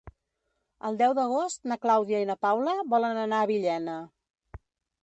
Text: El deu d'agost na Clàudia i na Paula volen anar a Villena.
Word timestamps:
El 0.89 0.95
deu 1.01 1.13
d'agost 1.19 1.69
na 1.73 1.77
Clàudia 1.83 2.23
i 2.25 2.29
na 2.31 2.37
Paula 2.47 2.75
volen 2.95 3.21
anar 3.27 3.45
a 3.45 3.53
Villena. 3.55 4.01